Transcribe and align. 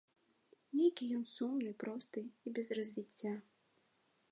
Нейкі 0.77 1.09
ён 1.17 1.23
сумны, 1.33 1.71
просты 1.85 2.19
і 2.47 2.57
без 2.59 2.67
развіцця. 2.81 3.37